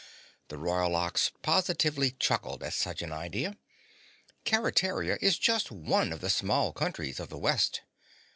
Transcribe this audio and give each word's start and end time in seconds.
The 0.47 0.57
Royal 0.57 0.95
Ox 0.95 1.31
positively 1.43 2.09
chuckled 2.09 2.63
at 2.63 2.73
such 2.73 3.03
an 3.03 3.11
idea. 3.11 3.59
"Keretaria 4.45 5.19
is 5.21 5.37
just 5.37 5.69
one 5.71 6.11
of 6.11 6.21
the 6.21 6.29
small 6.31 6.73
countries 6.73 7.19
of 7.19 7.29
the 7.29 7.37
West. 7.37 7.81